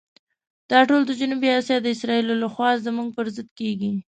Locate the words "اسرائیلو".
1.95-2.35